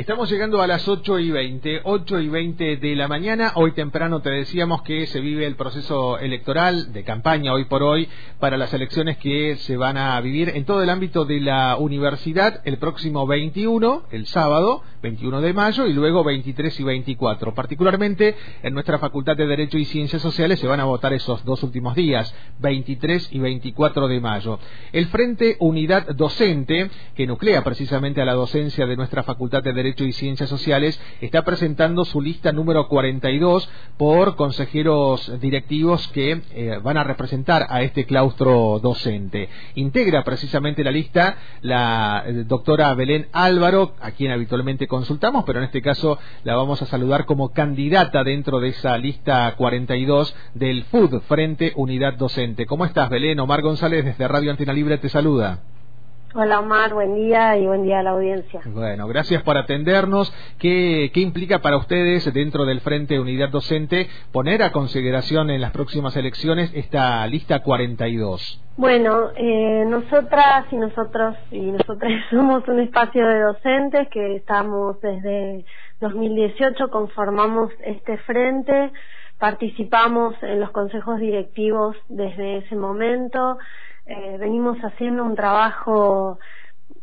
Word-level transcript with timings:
Estamos 0.00 0.30
llegando 0.30 0.62
a 0.62 0.66
las 0.66 0.88
8 0.88 1.18
y 1.18 1.30
20, 1.30 1.82
8 1.84 2.20
y 2.20 2.28
20 2.30 2.78
de 2.78 2.96
la 2.96 3.06
mañana. 3.06 3.52
Hoy 3.56 3.72
temprano 3.72 4.22
te 4.22 4.30
decíamos 4.30 4.80
que 4.80 5.06
se 5.06 5.20
vive 5.20 5.44
el 5.44 5.56
proceso 5.56 6.18
electoral 6.18 6.94
de 6.94 7.04
campaña 7.04 7.52
hoy 7.52 7.66
por 7.66 7.82
hoy 7.82 8.08
para 8.38 8.56
las 8.56 8.72
elecciones 8.72 9.18
que 9.18 9.56
se 9.56 9.76
van 9.76 9.98
a 9.98 10.18
vivir 10.22 10.52
en 10.54 10.64
todo 10.64 10.82
el 10.82 10.88
ámbito 10.88 11.26
de 11.26 11.40
la 11.40 11.76
universidad 11.76 12.62
el 12.64 12.78
próximo 12.78 13.26
21, 13.26 14.04
el 14.10 14.24
sábado, 14.24 14.82
21 15.02 15.42
de 15.42 15.52
mayo, 15.52 15.86
y 15.86 15.92
luego 15.92 16.24
23 16.24 16.80
y 16.80 16.82
24. 16.82 17.54
Particularmente 17.54 18.34
en 18.62 18.72
nuestra 18.72 18.98
Facultad 18.98 19.36
de 19.36 19.46
Derecho 19.46 19.76
y 19.76 19.84
Ciencias 19.84 20.22
Sociales 20.22 20.60
se 20.60 20.66
van 20.66 20.80
a 20.80 20.84
votar 20.84 21.12
esos 21.12 21.44
dos 21.44 21.62
últimos 21.62 21.94
días, 21.94 22.34
23 22.60 23.28
y 23.32 23.38
24 23.38 24.08
de 24.08 24.20
mayo. 24.20 24.58
El 24.92 25.08
Frente 25.08 25.58
Unidad 25.60 26.08
Docente, 26.14 26.88
que 27.14 27.26
nuclea 27.26 27.62
precisamente 27.62 28.22
a 28.22 28.24
la 28.24 28.32
docencia 28.32 28.86
de 28.86 28.96
nuestra 28.96 29.24
Facultad 29.24 29.62
de 29.62 29.74
Derecho 29.74 29.89
Derecho 29.90 30.04
y 30.04 30.12
Ciencias 30.12 30.48
Sociales 30.48 31.00
está 31.20 31.42
presentando 31.42 32.04
su 32.04 32.20
lista 32.20 32.52
número 32.52 32.86
42 32.86 33.68
por 33.96 34.36
consejeros 34.36 35.40
directivos 35.40 36.06
que 36.08 36.42
eh, 36.52 36.78
van 36.80 36.96
a 36.96 37.02
representar 37.02 37.66
a 37.68 37.82
este 37.82 38.06
claustro 38.06 38.78
docente. 38.80 39.48
Integra 39.74 40.22
precisamente 40.22 40.84
la 40.84 40.92
lista 40.92 41.36
la 41.62 42.22
eh, 42.24 42.44
doctora 42.46 42.94
Belén 42.94 43.26
Álvaro, 43.32 43.94
a 44.00 44.12
quien 44.12 44.30
habitualmente 44.30 44.86
consultamos, 44.86 45.42
pero 45.44 45.58
en 45.58 45.64
este 45.64 45.82
caso 45.82 46.20
la 46.44 46.54
vamos 46.54 46.80
a 46.82 46.86
saludar 46.86 47.24
como 47.24 47.48
candidata 47.48 48.22
dentro 48.22 48.60
de 48.60 48.68
esa 48.68 48.96
lista 48.96 49.52
42 49.56 50.36
del 50.54 50.84
FUD, 50.84 51.20
Frente 51.22 51.72
Unidad 51.74 52.14
Docente. 52.14 52.64
¿Cómo 52.64 52.84
estás, 52.84 53.10
Belén? 53.10 53.40
Omar 53.40 53.60
González 53.60 54.04
desde 54.04 54.28
Radio 54.28 54.52
Antena 54.52 54.72
Libre 54.72 54.98
te 54.98 55.08
saluda. 55.08 55.64
Hola 56.32 56.60
Omar, 56.60 56.94
buen 56.94 57.16
día 57.16 57.56
y 57.56 57.66
buen 57.66 57.82
día 57.82 57.98
a 57.98 58.02
la 58.04 58.10
audiencia. 58.10 58.60
Bueno, 58.66 59.08
gracias 59.08 59.42
por 59.42 59.58
atendernos. 59.58 60.32
¿Qué, 60.60 61.10
implica 61.16 61.58
para 61.58 61.76
ustedes 61.76 62.32
dentro 62.32 62.64
del 62.66 62.80
Frente 62.82 63.18
Unidad 63.18 63.48
Docente 63.48 64.08
poner 64.30 64.62
a 64.62 64.70
consideración 64.70 65.50
en 65.50 65.60
las 65.60 65.72
próximas 65.72 66.16
elecciones 66.16 66.70
esta 66.72 67.26
lista 67.26 67.64
42? 67.64 68.62
Bueno, 68.76 69.30
eh, 69.34 69.84
nosotras 69.88 70.66
y 70.70 70.76
nosotros 70.76 71.36
y 71.50 71.72
nosotras 71.72 72.12
somos 72.30 72.66
un 72.68 72.78
espacio 72.78 73.26
de 73.26 73.40
docentes 73.40 74.08
que 74.10 74.36
estamos 74.36 75.00
desde 75.00 75.64
2018, 76.00 76.90
conformamos 76.90 77.72
este 77.84 78.18
frente, 78.18 78.92
participamos 79.36 80.36
en 80.42 80.60
los 80.60 80.70
consejos 80.70 81.18
directivos 81.18 81.96
desde 82.08 82.58
ese 82.58 82.76
momento 82.76 83.58
eh, 84.10 84.38
venimos 84.40 84.76
haciendo 84.78 85.22
un 85.22 85.36
trabajo 85.36 86.40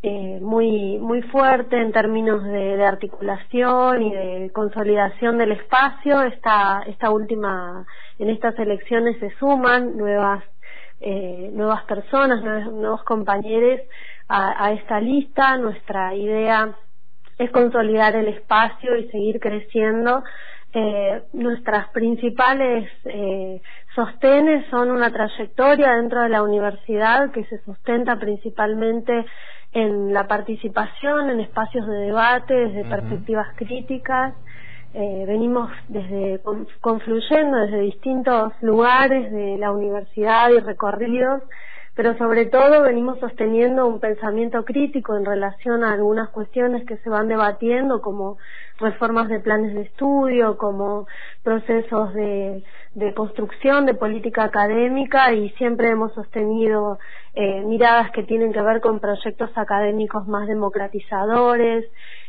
eh, 0.04 0.40
muy 0.42 0.98
muy 1.00 1.22
fuerte 1.22 1.82
en 1.82 1.94
términos 1.94 2.44
de, 2.44 2.84
articulación 2.84 4.02
y 4.02 4.12
de 4.14 4.52
consolidación 4.54 5.38
del 5.38 5.54
espacio. 5.54 6.22
Esta 6.24 6.84
esta 6.86 7.10
última 7.10 7.86
en 8.20 8.30
estas 8.30 8.60
elecciones 8.60 9.18
se 9.20 9.30
suman 9.38 9.96
nuevas 9.96 10.44
eh, 11.00 11.50
nuevas 11.54 11.84
personas, 11.86 12.44
nuevos, 12.44 13.04
compañeros 13.06 13.80
a, 14.28 14.66
a, 14.66 14.74
esta 14.74 15.00
lista. 15.00 15.58
Nuestra 15.58 16.14
idea 16.14 16.76
es 17.38 17.50
consolidar 17.52 18.18
el 18.18 18.28
espacio 18.28 18.98
y 18.98 19.08
seguir 19.12 19.40
creciendo 19.40 20.24
eh, 20.74 21.24
nuestras 21.32 21.88
principales 21.90 22.92
eh, 23.06 23.62
sostenes 23.98 24.64
son 24.70 24.92
una 24.92 25.12
trayectoria 25.12 25.96
dentro 25.96 26.22
de 26.22 26.30
la 26.30 26.44
universidad 26.44 27.32
que 27.32 27.44
se 27.46 27.58
sustenta 27.64 28.20
principalmente 28.20 29.26
en 29.74 30.14
la 30.14 30.28
participación 30.28 31.32
en 31.32 31.40
espacios 31.40 31.88
de 31.88 31.98
debate, 31.98 32.54
desde 32.54 32.86
perspectivas 32.88 33.48
críticas. 33.56 34.36
Eh, 34.94 35.26
venimos 35.28 35.72
desde 35.88 36.40
confluyendo 36.80 37.58
desde 37.58 37.80
distintos 37.80 38.54
lugares 38.62 39.32
de 39.32 39.58
la 39.58 39.72
universidad 39.72 40.52
y 40.52 40.60
recorridos 40.60 41.42
pero 41.98 42.16
sobre 42.20 42.46
todo 42.46 42.84
venimos 42.84 43.20
sosteniendo 43.20 43.88
un 43.88 44.00
pensamiento 44.00 44.64
crítico 44.64 45.18
en 45.18 45.26
relación 45.26 45.84
a 45.84 45.94
algunas 45.94 46.30
cuestiones 46.30 46.86
que 46.86 46.98
se 46.98 47.10
van 47.10 47.28
debatiendo, 47.28 48.04
como 48.04 48.38
reformas 48.80 49.30
de 49.30 49.40
planes 49.40 49.74
de 49.74 49.82
estudio, 49.82 50.60
como 50.60 51.08
procesos 51.42 52.14
de, 52.14 52.64
construcción 53.16 53.88
de 53.88 53.96
política 53.96 54.44
académica 54.44 55.34
y 55.34 55.50
siempre 55.58 55.90
hemos 55.90 56.14
sostenido 56.14 57.00
eh, 57.34 57.62
miradas 57.62 58.12
que 58.12 58.22
tienen 58.22 58.54
que 58.54 58.62
ver 58.62 58.80
con 58.80 59.00
proyectos 59.00 59.50
académicos 59.56 60.28
más 60.28 60.48
democratizadores, 60.48 61.86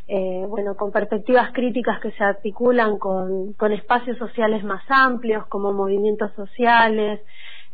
eh, 0.07 0.47
bueno, 0.49 0.77
con 0.77 0.93
perspectivas 0.93 1.53
críticas 1.53 2.01
que 2.01 2.13
se 2.13 2.25
articulan 2.25 2.99
con, 2.99 3.53
con 3.53 3.73
espacios 3.73 4.17
sociales 4.17 4.65
más 4.65 4.83
amplios, 4.89 5.47
como 5.49 5.75
movimientos 5.75 6.33
sociales, 6.33 7.21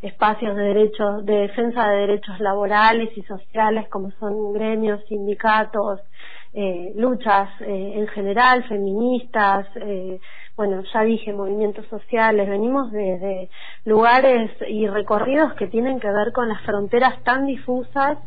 espacios 0.01 0.55
de 0.55 0.63
derechos, 0.63 1.25
de 1.25 1.33
defensa 1.33 1.89
de 1.89 1.97
derechos 1.97 2.39
laborales 2.39 3.09
y 3.17 3.21
sociales 3.23 3.87
como 3.89 4.11
son 4.19 4.53
gremios, 4.53 5.03
sindicatos, 5.07 5.99
eh, 6.53 6.93
luchas 6.95 7.49
eh, 7.61 7.93
en 7.95 8.07
general, 8.07 8.63
feministas, 8.67 9.67
eh, 9.75 10.19
bueno, 10.57 10.83
ya 10.93 11.03
dije, 11.03 11.33
movimientos 11.33 11.85
sociales, 11.87 12.47
venimos 12.47 12.89
desde 12.89 13.49
lugares 13.83 14.51
y 14.69 14.87
recorridos 14.87 15.53
que 15.55 15.67
tienen 15.67 15.99
que 15.99 16.07
ver 16.07 16.31
con 16.33 16.47
las 16.47 16.61
fronteras 16.61 17.21
tan 17.23 17.45
difusas 17.45 18.17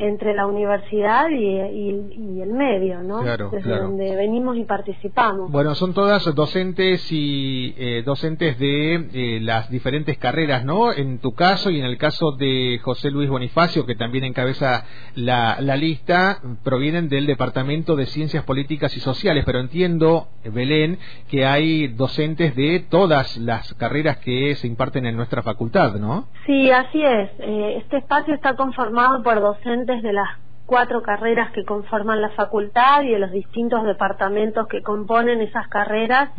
entre 0.00 0.34
la 0.34 0.46
universidad 0.46 1.28
y, 1.30 2.40
el 2.40 2.52
medio, 2.52 3.02
¿no? 3.02 3.22
Claro, 3.22 3.50
desde 3.50 3.78
donde 3.78 4.16
venimos 4.16 4.56
y 4.56 4.64
participamos. 4.64 5.50
Bueno, 5.50 5.74
son 5.74 5.94
todas 5.94 6.24
docentes 6.34 7.06
y 7.12 7.74
eh, 7.78 8.02
docentes 8.04 8.58
de 8.58 9.08
eh, 9.12 9.40
las 9.40 9.70
diferentes 9.70 10.18
carreras, 10.18 10.64
¿no? 10.64 10.92
En 10.92 11.18
tu 11.18 11.34
caso 11.34 11.70
y 11.70 11.78
en 11.78 11.86
el 11.86 11.98
caso 11.98 12.32
de 12.32 12.80
José 12.82 13.10
Luis 13.10 13.28
Bonifacio, 13.30 13.86
que 13.86 13.94
también 13.94 14.24
encabeza 14.24 14.84
la, 15.14 15.58
la 15.60 15.76
lista, 15.76 16.40
provienen 16.64 17.08
del 17.08 17.26
Departamento 17.26 17.94
de 17.94 18.06
Ciencias 18.06 18.44
Políticas 18.44 18.96
y 18.96 19.00
Sociales, 19.00 19.44
pero 19.46 19.60
entiendo, 19.60 20.28
Belén, 20.44 20.98
que 21.28 21.46
hay 21.46 21.75
docentes 21.88 22.54
de 22.56 22.84
todas 22.90 23.36
las 23.36 23.74
carreras 23.74 24.18
que 24.18 24.54
se 24.56 24.66
imparten 24.66 25.06
en 25.06 25.16
nuestra 25.16 25.42
facultad, 25.42 25.94
¿no? 25.96 26.28
Sí, 26.46 26.70
así 26.70 27.02
es. 27.02 27.30
Eh, 27.38 27.76
este 27.78 27.98
espacio 27.98 28.34
está 28.34 28.54
conformado 28.54 29.22
por 29.22 29.40
docentes 29.40 30.02
de 30.02 30.12
las 30.12 30.28
cuatro 30.66 31.00
carreras 31.00 31.52
que 31.52 31.64
conforman 31.64 32.20
la 32.20 32.30
facultad 32.30 33.02
y 33.02 33.10
de 33.10 33.18
los 33.20 33.30
distintos 33.30 33.84
departamentos 33.84 34.66
que 34.66 34.82
componen 34.82 35.40
esas 35.40 35.68
carreras. 35.68 36.30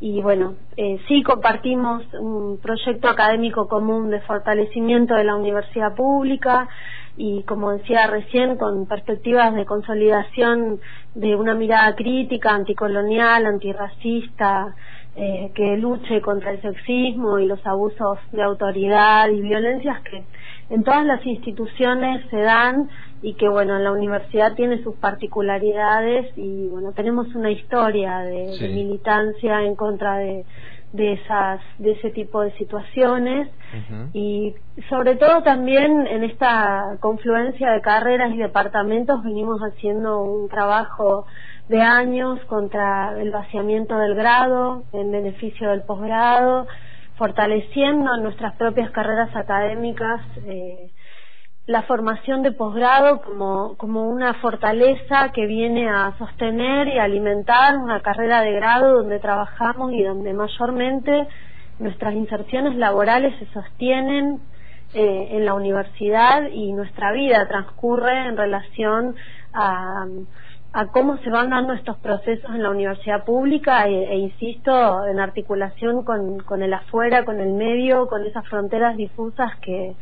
Y 0.00 0.22
bueno, 0.22 0.54
eh, 0.76 0.98
sí 1.06 1.22
compartimos 1.22 2.02
un 2.14 2.58
proyecto 2.60 3.08
académico 3.08 3.68
común 3.68 4.10
de 4.10 4.20
fortalecimiento 4.22 5.14
de 5.14 5.24
la 5.24 5.36
universidad 5.36 5.94
pública 5.94 6.68
y 7.20 7.42
como 7.42 7.72
decía 7.72 8.06
recién, 8.06 8.56
con 8.56 8.86
perspectivas 8.86 9.52
de 9.54 9.66
consolidación 9.66 10.80
de 11.16 11.34
una 11.34 11.54
mirada 11.54 11.96
crítica, 11.96 12.54
anticolonial, 12.54 13.44
antirracista, 13.44 14.76
eh, 15.16 15.50
que 15.52 15.76
luche 15.78 16.20
contra 16.20 16.52
el 16.52 16.62
sexismo 16.62 17.40
y 17.40 17.46
los 17.46 17.66
abusos 17.66 18.18
de 18.30 18.40
autoridad 18.40 19.28
y 19.30 19.40
violencias 19.40 20.00
que 20.02 20.22
en 20.70 20.84
todas 20.84 21.04
las 21.04 21.26
instituciones 21.26 22.24
se 22.30 22.36
dan 22.36 22.88
y 23.20 23.34
que 23.34 23.48
bueno 23.48 23.80
la 23.80 23.90
universidad 23.90 24.54
tiene 24.54 24.80
sus 24.84 24.94
particularidades 24.96 26.30
y 26.36 26.68
bueno 26.68 26.92
tenemos 26.92 27.34
una 27.34 27.50
historia 27.50 28.18
de 28.18 28.56
militancia 28.60 29.64
en 29.64 29.74
contra 29.74 30.18
de 30.18 30.44
de 30.92 31.12
esas 31.12 31.60
de 31.78 31.92
ese 31.92 32.10
tipo 32.10 32.40
de 32.42 32.52
situaciones. 32.52 33.48
Y 34.14 34.54
sobre 34.88 35.16
todo 35.16 35.42
también 35.42 36.06
en 36.06 36.24
esta 36.24 36.96
confluencia 37.00 37.70
de 37.72 37.82
carreras 37.82 38.32
y 38.32 38.38
departamentos 38.38 39.22
venimos 39.22 39.60
haciendo 39.60 40.22
un 40.22 40.48
trabajo 40.48 41.26
de 41.68 41.82
años 41.82 42.40
contra 42.46 43.20
el 43.20 43.30
vaciamiento 43.30 43.98
del 43.98 44.14
grado 44.14 44.84
en 44.92 45.10
beneficio 45.10 45.70
del 45.70 45.82
posgrado 45.82 46.66
fortaleciendo 47.18 48.16
nuestras 48.18 48.54
propias 48.54 48.90
carreras 48.92 49.34
académicas 49.34 50.20
eh, 50.46 50.90
la 51.68 51.82
formación 51.82 52.42
de 52.42 52.52
posgrado 52.52 53.20
como, 53.20 53.76
como 53.76 54.08
una 54.08 54.32
fortaleza 54.40 55.32
que 55.34 55.44
viene 55.46 55.86
a 55.86 56.14
sostener 56.16 56.88
y 56.88 56.98
alimentar 56.98 57.76
una 57.76 58.00
carrera 58.00 58.40
de 58.40 58.52
grado 58.52 58.94
donde 58.94 59.18
trabajamos 59.18 59.92
y 59.92 60.02
donde 60.02 60.32
mayormente 60.32 61.28
nuestras 61.78 62.14
inserciones 62.14 62.74
laborales 62.76 63.38
se 63.38 63.44
sostienen 63.52 64.40
eh, 64.94 65.28
en 65.32 65.44
la 65.44 65.52
universidad 65.52 66.48
y 66.50 66.72
nuestra 66.72 67.12
vida 67.12 67.46
transcurre 67.46 68.28
en 68.28 68.38
relación 68.38 69.14
a, 69.52 70.06
a 70.72 70.86
cómo 70.86 71.18
se 71.18 71.28
van 71.28 71.50
dando 71.50 71.74
estos 71.74 71.98
procesos 71.98 72.50
en 72.54 72.62
la 72.62 72.70
universidad 72.70 73.26
pública 73.26 73.86
e, 73.88 74.04
e 74.04 74.16
insisto 74.16 75.04
en 75.04 75.20
articulación 75.20 76.02
con, 76.02 76.38
con 76.40 76.62
el 76.62 76.72
afuera, 76.72 77.26
con 77.26 77.40
el 77.40 77.52
medio, 77.52 78.06
con 78.06 78.24
esas 78.24 78.48
fronteras 78.48 78.96
difusas 78.96 79.54
que 79.60 79.96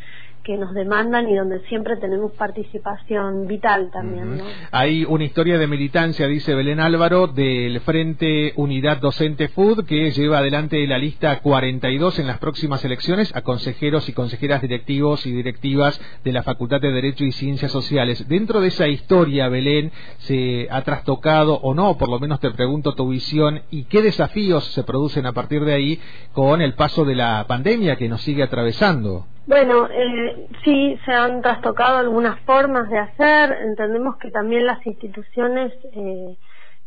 que 0.46 0.56
nos 0.56 0.72
demandan 0.74 1.28
y 1.28 1.34
donde 1.34 1.58
siempre 1.66 1.96
tenemos 1.96 2.30
participación 2.30 3.48
vital 3.48 3.90
también. 3.92 4.40
Hay 4.70 5.04
una 5.04 5.24
historia 5.24 5.58
de 5.58 5.66
militancia, 5.66 6.28
dice 6.28 6.54
Belén 6.54 6.78
Álvaro, 6.78 7.26
del 7.26 7.80
Frente 7.80 8.52
Unidad 8.54 8.98
Docente 8.98 9.48
FUD, 9.48 9.84
que 9.86 10.12
lleva 10.12 10.38
adelante 10.38 10.86
la 10.86 10.98
lista 10.98 11.40
42 11.40 12.20
en 12.20 12.28
las 12.28 12.38
próximas 12.38 12.84
elecciones 12.84 13.34
a 13.34 13.42
consejeros 13.42 14.08
y 14.08 14.12
consejeras 14.12 14.62
directivos 14.62 15.26
y 15.26 15.32
directivas 15.32 16.00
de 16.22 16.32
la 16.32 16.44
Facultad 16.44 16.80
de 16.80 16.92
Derecho 16.92 17.24
y 17.24 17.32
Ciencias 17.32 17.72
Sociales. 17.72 18.28
Dentro 18.28 18.60
de 18.60 18.68
esa 18.68 18.86
historia, 18.86 19.48
Belén, 19.48 19.90
¿se 20.18 20.68
ha 20.70 20.82
trastocado 20.82 21.54
o 21.54 21.74
no? 21.74 21.98
Por 21.98 22.08
lo 22.08 22.20
menos 22.20 22.38
te 22.38 22.52
pregunto 22.52 22.94
tu 22.94 23.08
visión 23.08 23.62
y 23.72 23.86
qué 23.86 24.00
desafíos 24.00 24.64
se 24.66 24.84
producen 24.84 25.26
a 25.26 25.32
partir 25.32 25.64
de 25.64 25.74
ahí 25.74 26.00
con 26.32 26.62
el 26.62 26.74
paso 26.74 27.04
de 27.04 27.16
la 27.16 27.44
pandemia 27.48 27.96
que 27.96 28.08
nos 28.08 28.20
sigue 28.20 28.44
atravesando. 28.44 29.26
Bueno, 29.46 29.88
eh, 29.88 30.48
sí, 30.64 30.98
se 31.04 31.12
han 31.12 31.40
trastocado 31.40 31.98
algunas 31.98 32.40
formas 32.40 32.90
de 32.90 32.98
hacer. 32.98 33.52
Entendemos 33.62 34.16
que 34.16 34.32
también 34.32 34.66
las 34.66 34.84
instituciones 34.84 35.72
eh, 35.92 36.36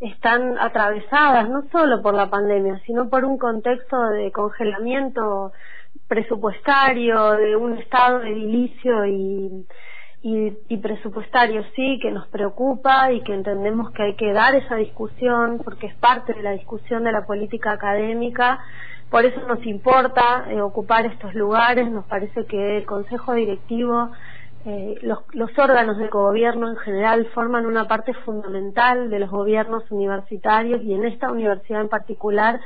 están 0.02 0.58
atravesadas 0.60 1.48
no 1.50 1.64
solo 1.72 2.02
por 2.02 2.14
la 2.14 2.30
pandemia, 2.30 2.82
sino 2.86 3.10
por 3.10 3.24
un 3.24 3.38
contexto 3.38 3.98
de 4.10 4.32
congelamiento 4.34 5.54
presupuestario, 6.10 7.32
de 7.32 7.56
un 7.56 7.78
estado 7.78 8.20
de 8.20 8.32
edilicio 8.32 9.06
y, 9.06 9.66
y, 10.22 10.58
y, 10.68 10.78
presupuestario, 10.78 11.64
sí, 11.78 11.98
que 12.02 12.12
nos 12.12 12.28
preocupa 12.28 13.14
y 13.14 13.22
que 13.22 13.34
entendemos 13.34 13.92
que 13.92 14.04
hay 14.04 14.16
que 14.16 14.34
dar 14.34 14.54
esa 14.56 14.76
discusión 14.76 15.62
porque 15.64 15.88
es 15.88 15.96
parte 15.96 16.34
de 16.34 16.44
la 16.44 16.52
discusión 16.52 17.06
de 17.06 17.14
la 17.14 17.26
política 17.26 17.72
académica 17.72 18.60
por 19.10 19.26
eso 19.26 19.42
nos 19.48 19.66
importa 19.66 20.46
eh, 20.50 20.62
ocupar 20.62 21.06
estos 21.06 21.34
lugares, 21.34 21.90
nos 21.90 22.06
parece 22.06 22.46
que 22.46 22.78
el 22.78 22.86
Consejo 22.86 23.34
Directivo, 23.34 24.12
eh, 24.66 24.96
los, 25.02 25.20
los, 25.34 25.58
órganos 25.58 25.98
de 25.98 26.08
gobierno 26.10 26.70
en 26.70 26.78
general 26.78 27.26
forman 27.34 27.66
una 27.66 27.88
parte 27.88 28.14
fundamental 28.14 29.10
de 29.10 29.20
los 29.20 29.30
gobiernos 29.30 29.90
universitarios 29.90 30.82
y 30.84 30.94
en 30.94 31.06
esta 31.06 31.32
universidad 31.32 31.82
en 31.82 31.90
particular 31.90 32.60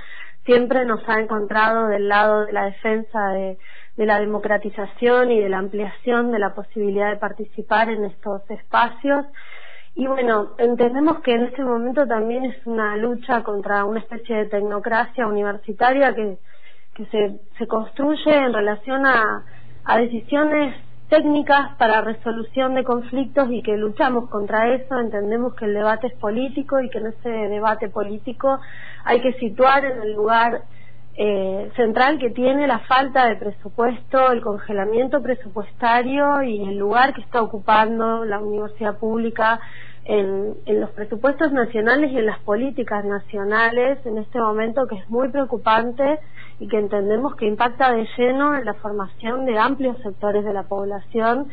siempre 0.44 0.86
nos 0.86 1.08
ha 1.08 1.22
encontrado 1.22 1.88
del 1.88 2.10
lado 2.10 2.46
de 2.46 2.52
la 2.52 2.66
defensa 2.66 3.30
de, 3.30 3.58
de 3.96 4.06
la 4.06 4.20
democratización 4.20 5.32
y 5.32 5.40
de 5.40 5.50
la 5.50 5.60
ampliación 5.60 6.32
de 6.32 6.40
la 6.40 6.54
posibilidad 6.56 7.12
de 7.12 7.18
participar 7.18 7.90
en 7.90 8.06
estos 8.06 8.42
espacios 8.50 9.26
y 9.96 10.08
bueno, 10.08 10.52
entendemos 10.58 11.20
que 11.20 11.34
en 11.34 11.44
este 11.44 11.64
momento 11.64 12.08
también 12.08 12.46
es 12.46 12.66
una 12.66 12.98
lucha 12.98 13.44
contra 13.44 13.86
una 13.86 14.00
especie 14.00 14.38
de 14.38 14.46
tecnocracia 14.46 15.28
universitaria 15.28 16.16
que, 16.16 16.38
que 16.96 17.06
se, 17.08 17.40
se 17.58 17.68
construye 17.68 18.36
en 18.36 18.54
relación 18.54 19.06
a, 19.06 19.44
a 19.86 19.98
decisiones 19.98 20.76
técnicas 21.10 21.76
para 21.78 22.02
resolución 22.02 22.74
de 22.74 22.84
conflictos 22.84 23.48
y 23.52 23.62
que 23.62 23.78
luchamos 23.78 24.30
contra 24.30 24.74
eso, 24.74 25.00
entendemos 25.00 25.54
que 25.54 25.66
el 25.66 25.76
debate 25.76 26.08
es 26.08 26.14
político 26.14 26.80
y 26.80 26.90
que 26.90 26.98
en 26.98 27.08
ese 27.08 27.30
debate 27.30 27.90
político 27.90 28.60
hay 29.04 29.22
que 29.22 29.34
situar 29.34 29.86
en 29.86 30.02
el 30.02 30.14
lugar 30.14 30.64
eh, 31.16 31.72
central 31.76 32.18
que 32.18 32.32
tiene 32.32 32.66
la 32.66 32.80
falta 32.80 33.28
de 33.28 33.36
presupuesto, 33.36 34.32
el 34.32 34.42
congelamiento 34.42 35.22
presupuestario 35.22 36.42
y 36.42 36.64
el 36.64 36.78
lugar 36.78 37.14
que 37.14 37.22
está 37.22 37.44
ocupando 37.44 38.26
la 38.26 38.40
universidad 38.40 38.98
pública 38.98 39.60
en, 40.06 40.56
los 40.66 40.90
presupuestos 40.92 41.52
nacionales 41.52 42.12
y 42.12 42.18
en 42.18 42.26
las 42.26 42.40
políticas 42.40 43.06
nacionales 43.06 44.04
en 44.06 44.18
este 44.18 44.40
momento 44.40 44.88
que 44.88 44.96
es 44.96 45.10
muy 45.10 45.30
preocupante 45.30 46.20
y 46.60 46.68
que 46.68 46.80
entendemos 46.80 47.36
que 47.36 47.46
impacta 47.46 47.94
de 47.94 48.08
lleno 48.18 48.58
en 48.58 48.66
la 48.66 48.74
formación 48.74 49.46
de 49.46 49.58
amplios 49.58 49.98
sectores 50.02 50.44
de 50.44 50.54
la 50.54 50.64
población, 50.64 51.48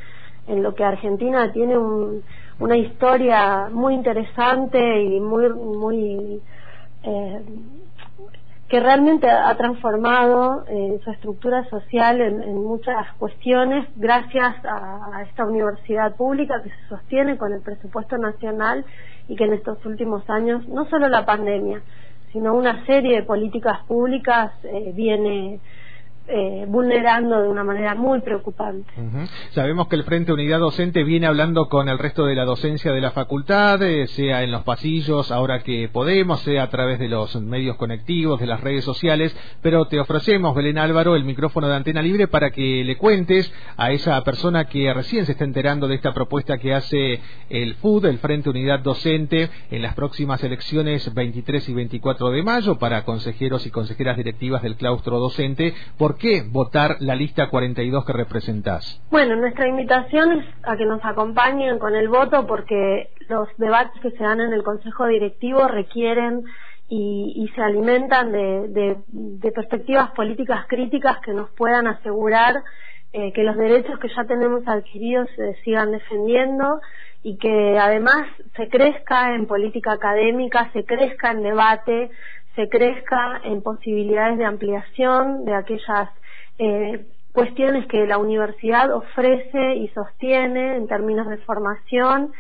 en 0.47 0.63
lo 0.63 0.75
que 0.75 0.85
Argentina 0.85 1.53
tiene 1.53 1.77
un, 1.77 2.23
una 2.59 2.77
historia 2.77 3.69
muy 3.71 3.95
interesante 3.95 5.03
y 5.03 5.21
muy, 5.21 5.49
muy 5.51 6.41
eh, 7.03 7.43
que 8.71 8.79
realmente 8.79 9.29
ha 9.29 9.53
transformado 9.57 10.65
eh, 10.69 11.01
su 11.03 11.11
estructura 11.11 11.69
social 11.69 12.21
en, 12.21 12.55
muchas 12.55 13.13
cuestiones 13.19 13.89
gracias 13.97 14.65
a, 14.65 15.25
esta 15.29 15.45
universidad 15.45 16.15
pública 16.15 16.63
que 16.63 16.71
se 16.71 16.89
sostiene 16.89 17.37
con 17.37 17.53
el 17.53 17.63
presupuesto 17.63 18.17
nacional 18.17 18.85
y 19.27 19.35
que 19.35 19.45
en 19.45 19.55
estos 19.55 19.85
últimos 19.85 20.23
años 20.31 20.69
no 20.69 20.89
solo 20.89 21.09
la 21.09 21.27
pandemia 21.27 21.83
sino 22.33 22.55
una 22.55 22.87
serie 22.87 23.17
de 23.17 23.23
políticas 23.25 23.81
públicas 23.89 24.53
eh, 24.63 24.93
viene 24.95 25.59
eh, 26.33 26.65
vulnerando 26.69 27.43
de 27.43 27.49
una 27.49 27.65
manera 27.65 27.95
muy 27.95 28.21
preocupante. 28.21 28.91
Sabemos 29.51 29.89
que 29.89 29.97
el 29.97 30.05
Frente 30.05 30.33
Unidad 30.33 30.61
Docente 30.61 31.03
viene 31.03 31.27
hablando 31.27 31.69
con 31.69 31.89
el 31.89 31.99
resto 31.99 32.25
de 32.25 32.35
la 32.35 32.45
docencia 32.45 32.93
de 32.93 33.01
la 33.01 33.11
facultad, 33.11 33.83
eh, 33.83 34.07
sea 34.07 34.43
en 34.43 34.53
los 34.53 34.63
pasillos, 34.63 35.33
ahora 35.33 35.61
que 35.61 35.89
podemos, 35.89 36.41
sea 36.41 36.63
a 36.65 36.71
través 36.71 36.99
de 36.99 37.09
los 37.09 37.35
medios 37.41 37.77
conectivos, 37.77 38.39
de 38.39 38.47
las 38.47 38.61
redes 38.61 38.85
sociales, 38.85 39.37
pero 39.61 39.87
te 39.87 39.99
ofrecemos, 39.99 40.55
Belén 40.55 40.79
Álvaro, 40.79 41.17
el 41.17 41.25
micrófono 41.25 41.69
de 41.69 41.75
Antena 41.75 42.03
Libre 42.03 42.29
para 42.29 42.51
que 42.51 42.85
le 42.85 42.97
cuentes 42.97 43.53
a 43.77 43.91
esa 43.91 44.23
persona 44.23 44.67
que 44.67 44.93
recién 44.95 45.27
se 45.27 45.33
está 45.33 45.45
enterando 45.45 45.89
de 45.89 45.97
esta 45.97 46.13
propuesta 46.13 46.59
que 46.59 46.75
hace 46.75 47.21
el 47.49 47.75
FUD, 47.75 48.07
el 48.07 48.19
Frente 48.19 48.51
Unidad 48.51 48.81
Docente, 48.81 49.51
en 49.71 49.83
las 49.83 49.95
próximas 49.95 50.43
elecciones 50.45 51.13
23 51.13 51.69
y 51.69 51.75
24 51.75 52.31
de 52.31 52.43
mayo 52.43 52.79
para 52.79 53.05
consejeros 53.05 53.67
y 53.67 53.71
consejeras 53.71 54.17
directivas 54.17 54.63
del 54.63 54.77
claustro 54.77 55.19
docente, 55.19 55.75
por 55.99 56.20
qué 56.21 56.43
votar 56.49 56.97
la 57.01 57.17
lista 57.17 57.49
42 57.49 58.05
que 58.05 58.13
representás? 58.13 59.03
Bueno, 59.11 59.37
nuestra 59.37 59.67
invitación 59.67 60.33
es 60.33 60.47
a 60.63 60.77
que 60.77 60.85
nos 60.85 61.05
acompañen 61.05 61.79
con 61.79 61.97
el 61.97 62.09
voto 62.09 62.47
porque 62.47 63.09
los 63.29 63.49
debates 63.57 64.01
que 64.03 64.11
se 64.11 64.23
dan 64.23 64.41
en 64.41 64.53
el 64.53 64.63
Consejo 64.63 65.07
Directivo 65.07 65.67
requieren 65.67 66.45
y, 66.89 67.49
se 67.55 67.63
alimentan 67.63 68.33
de, 68.33 68.97
perspectivas 69.55 70.11
políticas 70.11 70.67
críticas 70.69 71.19
que 71.25 71.33
nos 71.33 71.49
puedan 71.51 71.87
asegurar 71.87 72.63
eh, 73.13 73.33
que 73.33 73.43
los 73.45 73.57
derechos 73.57 73.99
que 74.01 74.09
ya 74.09 74.25
tenemos 74.25 74.67
adquiridos 74.67 75.29
se 75.37 75.55
sigan 75.63 75.93
defendiendo 75.93 76.81
y 77.23 77.37
que 77.37 77.79
además 77.79 78.27
se 78.57 78.69
crezca 78.69 79.35
en 79.35 79.47
política 79.47 79.93
académica, 79.93 80.71
se 80.73 80.85
crezca 80.85 81.33
en 81.33 81.43
debate, 81.43 82.11
se 82.55 82.69
crezca 82.69 83.41
en 83.45 83.63
posibilidades 83.63 84.39
de 84.39 84.45
ampliación 84.45 85.45
de 85.45 85.55
aquellas 85.55 86.11
eh, 86.59 87.07
cuestiones 87.33 87.87
que 87.87 88.07
la 88.07 88.19
universidad 88.19 88.93
ofrece 88.93 89.77
y 89.77 89.89
sostiene 89.89 90.77
en 90.77 90.89
términos 90.89 91.29
de 91.29 91.39
formación. 91.39 92.33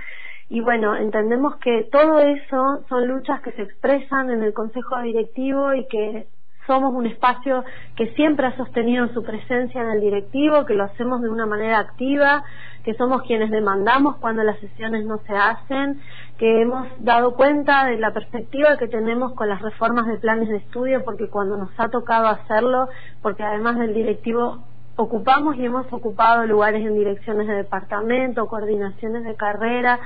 Y 0.48 0.60
bueno, 0.60 0.96
entendemos 0.96 1.56
que 1.58 1.88
todo 1.92 2.18
eso 2.20 2.84
son 2.88 3.06
luchas 3.06 3.40
que 3.40 3.52
se 3.52 3.62
expresan 3.62 4.30
en 4.30 4.42
el 4.42 4.52
Consejo 4.52 5.00
Directivo 5.00 5.72
y 5.74 5.86
que 5.86 6.26
somos 6.70 6.94
un 6.94 7.06
espacio 7.06 7.64
que 7.96 8.14
siempre 8.14 8.46
ha 8.46 8.56
sostenido 8.56 9.08
su 9.08 9.24
presencia 9.24 9.82
en 9.82 9.90
el 9.90 10.00
directivo, 10.00 10.64
que 10.66 10.74
lo 10.74 10.84
hacemos 10.84 11.20
de 11.20 11.28
una 11.28 11.44
manera 11.44 11.80
activa, 11.80 12.44
que 12.84 12.94
somos 12.94 13.22
quienes 13.22 13.50
demandamos 13.50 14.18
cuando 14.18 14.44
las 14.44 14.56
sesiones 14.60 15.04
no 15.04 15.18
se 15.26 15.34
hacen, 15.34 16.00
que 16.38 16.62
hemos 16.62 16.86
dado 17.00 17.34
cuenta 17.34 17.86
de 17.86 17.98
la 17.98 18.12
perspectiva 18.12 18.76
que 18.78 18.86
tenemos 18.86 19.32
con 19.32 19.48
las 19.48 19.60
reformas 19.60 20.06
de 20.06 20.18
planes 20.18 20.48
de 20.48 20.58
estudio, 20.58 21.02
porque 21.04 21.26
cuando 21.26 21.56
nos 21.56 21.70
ha 21.76 21.88
tocado 21.88 22.28
hacerlo, 22.28 22.88
porque 23.20 23.42
además 23.42 23.76
del 23.76 23.92
directivo 23.92 24.62
ocupamos 24.94 25.56
y 25.56 25.64
hemos 25.64 25.92
ocupado 25.92 26.46
lugares 26.46 26.86
en 26.86 26.94
direcciones 26.94 27.48
de 27.48 27.54
departamento, 27.54 28.46
coordinaciones 28.46 29.24
de 29.24 29.34
carrera, 29.34 29.98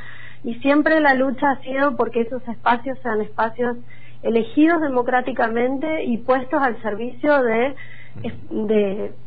y 0.45 0.55
siempre 0.61 0.99
la 1.01 1.13
lucha 1.13 1.51
ha 1.51 1.61
sido 1.61 1.95
porque 1.95 2.23
esos 2.23 2.47
espacios 2.49 2.99
sean 3.03 3.21
espacios 3.21 3.77
elegidos 4.25 4.81
democráticamente 4.81 6.05
y 6.05 6.19
puestos 6.19 6.61
al 6.61 6.81
servicio 6.83 7.43
de, 7.43 7.75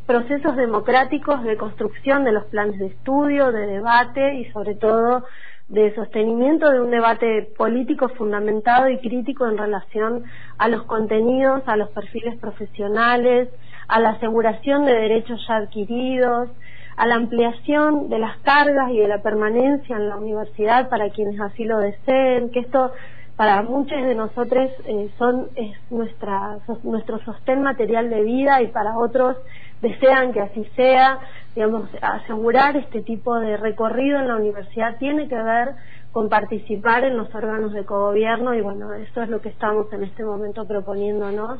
procesos 0.05 0.55
democráticos 0.55 1.43
de 1.43 1.57
construcción 1.57 2.23
de 2.23 2.31
los 2.31 2.45
planes 2.45 2.79
de 2.79 2.87
estudio, 2.87 3.51
de 3.51 3.67
debate 3.67 4.35
y 4.35 4.45
sobre 4.51 4.75
todo 4.75 5.25
de 5.67 5.93
sostenimiento 5.95 6.71
de 6.71 6.79
un 6.79 6.89
debate 6.89 7.49
político 7.57 8.07
fundamentado 8.09 8.89
y 8.89 8.97
crítico 8.99 9.45
en 9.47 9.57
relación 9.57 10.23
a 10.57 10.69
los 10.69 10.83
contenidos, 10.83 11.61
a 11.67 11.75
los 11.75 11.89
perfiles 11.89 12.37
profesionales, 12.39 13.49
a 13.89 13.99
la 13.99 14.11
aseguración 14.11 14.85
de 14.85 14.93
derechos 14.93 15.45
ya 15.47 15.57
adquiridos, 15.57 16.49
a 16.95 17.05
la 17.05 17.15
ampliación 17.15 18.09
de 18.09 18.17
las 18.17 18.37
cargas 18.37 18.89
y 18.91 18.99
de 18.99 19.07
la 19.09 19.21
permanencia 19.21 19.97
en 19.97 20.09
la 20.09 20.15
universidad 20.15 20.89
para 20.89 21.09
quienes 21.09 21.39
así 21.39 21.65
lo 21.65 21.77
deseen, 21.79 22.49
que 22.49 22.61
esto 22.61 22.93
para 23.37 23.61
muchos 23.61 24.03
de 24.03 24.15
nosotros 24.15 24.71
eh, 24.85 25.11
son 25.19 25.49
es 25.55 25.77
nuestra 25.91 26.57
nuestro 26.83 27.19
sostén 27.19 27.61
material 27.61 28.09
de 28.09 28.23
vida 28.23 28.63
y 28.63 28.67
para 28.67 28.97
otros 28.97 29.37
desean 29.79 30.33
que 30.33 30.41
así 30.41 30.65
sea. 30.75 31.19
Digamos 31.55 31.87
asegurar 32.01 32.75
este 32.75 33.03
tipo 33.03 33.39
de 33.39 33.55
recorrido 33.57 34.19
en 34.19 34.27
la 34.27 34.35
universidad 34.37 34.97
tiene 34.97 35.27
que 35.27 35.35
ver 35.35 35.75
con 36.11 36.29
participar 36.29 37.03
en 37.03 37.15
los 37.15 37.33
órganos 37.35 37.73
de 37.73 37.85
cogobierno 37.85 38.55
y 38.55 38.61
bueno 38.61 38.91
eso 38.93 39.21
es 39.21 39.29
lo 39.29 39.39
que 39.39 39.49
estamos 39.49 39.85
en 39.93 40.03
este 40.03 40.25
momento 40.25 40.67
proponiéndonos 40.67 41.59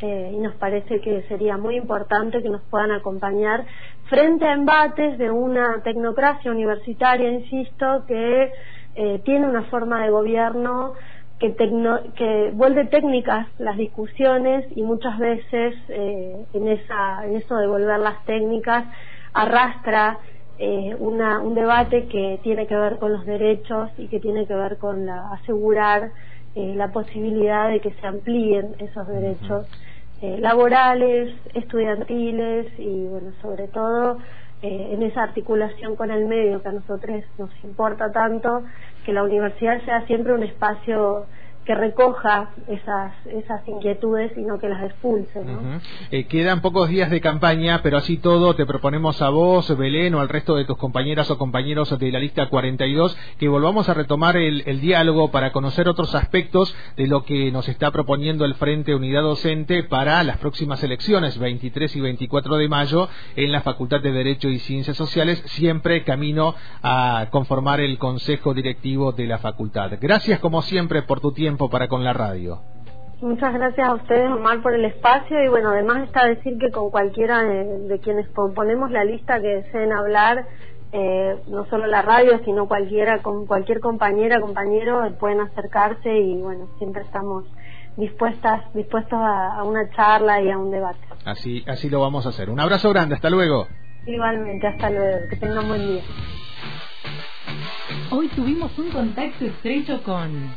eh, 0.00 0.30
y 0.32 0.36
nos 0.36 0.54
parece 0.56 1.00
que 1.00 1.22
sería 1.22 1.56
muy 1.56 1.76
importante 1.76 2.42
que 2.42 2.50
nos 2.50 2.62
puedan 2.70 2.92
acompañar 2.92 3.64
frente 4.08 4.46
a 4.46 4.52
embates 4.52 5.18
de 5.18 5.30
una 5.30 5.82
tecnocracia 5.82 6.52
universitaria, 6.52 7.30
insisto, 7.30 8.04
que 8.06 8.52
eh, 8.98 9.20
tiene 9.24 9.46
una 9.46 9.62
forma 9.64 10.02
de 10.02 10.10
gobierno 10.10 10.92
que, 11.38 11.54
que 12.16 12.50
vuelve 12.52 12.86
técnicas 12.86 13.46
las 13.58 13.76
discusiones 13.76 14.66
y 14.76 14.82
muchas 14.82 15.18
veces 15.18 15.74
eh, 15.88 16.44
en, 16.52 16.68
esa, 16.68 17.24
en 17.24 17.36
eso 17.36 17.56
de 17.56 17.66
volver 17.66 18.00
las 18.00 18.24
técnicas 18.24 18.84
arrastra 19.32 20.18
eh, 20.60 20.96
una, 20.98 21.38
un 21.38 21.54
debate 21.54 22.08
que 22.08 22.40
tiene 22.42 22.66
que 22.66 22.74
ver 22.74 22.98
con 22.98 23.12
los 23.12 23.24
derechos 23.24 23.90
y 23.96 24.08
que 24.08 24.18
tiene 24.18 24.44
que 24.44 24.54
ver 24.54 24.76
con 24.78 25.06
la, 25.06 25.30
asegurar 25.32 26.10
eh, 26.56 26.74
la 26.74 26.90
posibilidad 26.90 27.68
de 27.68 27.78
que 27.78 27.92
se 27.92 28.06
amplíen 28.06 28.74
esos 28.80 29.06
derechos 29.06 29.68
eh, 30.20 30.38
laborales, 30.40 31.32
estudiantiles 31.54 32.66
y, 32.76 33.06
bueno, 33.06 33.30
sobre 33.40 33.68
todo 33.68 34.18
en 34.60 35.04
esa 35.04 35.22
articulación 35.22 35.94
con 35.94 36.10
el 36.10 36.26
medio 36.26 36.60
que 36.60 36.68
a 36.68 36.72
nosotros 36.72 37.22
nos 37.38 37.50
importa 37.62 38.10
tanto, 38.10 38.64
que 39.08 39.14
la 39.14 39.22
universidad 39.22 39.82
sea 39.86 40.06
siempre 40.06 40.34
un 40.34 40.42
espacio 40.42 41.24
que 41.68 41.74
recoja 41.74 42.48
esas, 42.66 43.12
esas 43.26 43.68
inquietudes 43.68 44.32
y 44.38 44.40
no 44.40 44.58
que 44.58 44.70
las 44.70 44.84
expulse. 44.84 45.44
¿no? 45.44 45.78
Eh, 46.10 46.24
quedan 46.24 46.62
pocos 46.62 46.88
días 46.88 47.10
de 47.10 47.20
campaña, 47.20 47.82
pero 47.82 47.98
así 47.98 48.16
todo 48.16 48.54
te 48.54 48.64
proponemos 48.64 49.20
a 49.20 49.28
vos, 49.28 49.76
Belén, 49.76 50.14
o 50.14 50.20
al 50.20 50.30
resto 50.30 50.56
de 50.56 50.64
tus 50.64 50.78
compañeras 50.78 51.30
o 51.30 51.36
compañeros 51.36 51.98
de 51.98 52.10
la 52.10 52.20
lista 52.20 52.48
42, 52.48 53.14
que 53.38 53.50
volvamos 53.50 53.86
a 53.90 53.92
retomar 53.92 54.38
el, 54.38 54.62
el 54.64 54.80
diálogo 54.80 55.30
para 55.30 55.52
conocer 55.52 55.90
otros 55.90 56.14
aspectos 56.14 56.74
de 56.96 57.06
lo 57.06 57.26
que 57.26 57.52
nos 57.52 57.68
está 57.68 57.90
proponiendo 57.90 58.46
el 58.46 58.54
Frente 58.54 58.94
Unidad 58.94 59.20
Docente 59.20 59.82
para 59.82 60.22
las 60.22 60.38
próximas 60.38 60.82
elecciones, 60.82 61.38
23 61.38 61.94
y 61.96 62.00
24 62.00 62.56
de 62.56 62.68
mayo, 62.70 63.10
en 63.36 63.52
la 63.52 63.60
Facultad 63.60 64.00
de 64.00 64.12
Derecho 64.12 64.48
y 64.48 64.58
Ciencias 64.58 64.96
Sociales, 64.96 65.42
siempre 65.44 66.02
camino 66.02 66.54
a 66.82 67.26
conformar 67.30 67.80
el 67.80 67.98
Consejo 67.98 68.54
Directivo 68.54 69.12
de 69.12 69.26
la 69.26 69.36
facultad. 69.36 69.90
Gracias 70.00 70.38
como 70.38 70.62
siempre 70.62 71.02
por 71.02 71.20
tu 71.20 71.32
tiempo 71.32 71.57
para 71.66 71.88
con 71.88 72.04
la 72.04 72.12
radio. 72.12 72.60
Muchas 73.20 73.52
gracias 73.52 73.88
a 73.88 73.94
ustedes, 73.94 74.30
Omar, 74.30 74.62
por 74.62 74.74
el 74.74 74.84
espacio 74.84 75.42
y 75.42 75.48
bueno, 75.48 75.70
además 75.70 76.04
está 76.04 76.24
decir 76.24 76.56
que 76.56 76.70
con 76.70 76.90
cualquiera 76.90 77.42
de, 77.42 77.98
quienes 77.98 78.28
componemos 78.28 78.92
la 78.92 79.02
lista 79.02 79.40
que 79.40 79.48
deseen 79.48 79.92
hablar, 79.92 80.46
eh, 80.92 81.36
no 81.48 81.66
solo 81.66 81.88
la 81.88 82.02
radio, 82.02 82.40
sino 82.44 82.68
cualquiera, 82.68 83.18
con 83.20 83.46
cualquier 83.46 83.80
compañera, 83.80 84.40
compañero, 84.40 85.02
pueden 85.18 85.40
acercarse 85.40 86.16
y 86.16 86.40
bueno, 86.40 86.68
siempre 86.78 87.02
estamos 87.02 87.44
dispuestas, 87.96 88.72
dispuestos 88.72 89.18
a, 89.18 89.56
a, 89.56 89.64
una 89.64 89.90
charla 89.90 90.40
y 90.40 90.50
a 90.52 90.56
un 90.56 90.70
debate. 90.70 91.00
Así, 91.24 91.64
así 91.66 91.90
lo 91.90 92.00
vamos 92.00 92.24
a 92.24 92.28
hacer. 92.28 92.48
Un 92.50 92.60
abrazo 92.60 92.88
grande, 92.90 93.16
hasta 93.16 93.30
luego. 93.30 93.66
Igualmente, 94.06 94.64
hasta 94.64 94.90
luego, 94.90 95.28
que 95.28 95.36
tengan 95.36 95.66
buen 95.66 95.86
día. 95.88 96.02
Hoy 98.10 98.28
tuvimos 98.28 98.78
un 98.78 98.90
contacto 98.90 99.44
estrecho 99.44 100.02
con 100.02 100.50